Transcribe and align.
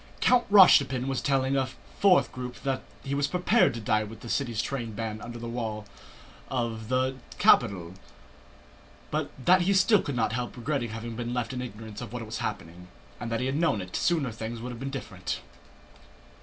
Count 0.19 0.49
Rostopchín 0.51 1.05
was 1.05 1.21
telling 1.21 1.55
a 1.55 1.67
fourth 1.99 2.31
group 2.31 2.55
that 2.63 2.81
he 3.03 3.13
was 3.13 3.27
prepared 3.27 3.71
to 3.75 3.79
die 3.79 4.03
with 4.03 4.21
the 4.21 4.29
city 4.29 4.55
train 4.55 4.93
bands 4.93 5.21
under 5.23 5.37
the 5.37 5.47
walls 5.47 5.85
of 6.49 6.87
the 6.89 7.17
capital, 7.37 7.93
but 9.11 9.29
that 9.45 9.61
he 9.61 9.75
still 9.75 10.01
could 10.01 10.15
not 10.15 10.33
help 10.33 10.57
regretting 10.57 10.89
having 10.89 11.15
been 11.15 11.35
left 11.35 11.53
in 11.53 11.61
ignorance 11.61 12.01
of 12.01 12.11
what 12.13 12.25
was 12.25 12.39
happening, 12.39 12.87
and 13.19 13.31
that 13.31 13.41
had 13.41 13.53
he 13.53 13.59
known 13.59 13.79
it 13.79 13.95
sooner 13.95 14.31
things 14.31 14.59
would 14.59 14.71
have 14.71 14.79
been 14.79 14.89
different.... 14.89 15.41